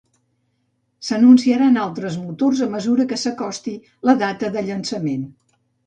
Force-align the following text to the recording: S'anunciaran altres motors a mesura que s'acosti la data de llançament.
S'anunciaran 1.09 1.77
altres 1.83 2.17
motors 2.23 2.65
a 2.69 2.73
mesura 2.73 3.09
que 3.15 3.21
s'acosti 3.27 3.79
la 4.11 4.21
data 4.29 4.55
de 4.59 4.69
llançament. 4.73 5.33